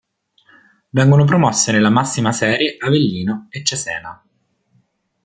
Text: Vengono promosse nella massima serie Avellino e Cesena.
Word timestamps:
Vengono 0.89 1.25
promosse 1.25 1.71
nella 1.71 1.91
massima 1.91 2.31
serie 2.31 2.75
Avellino 2.79 3.45
e 3.51 3.63
Cesena. 3.63 4.25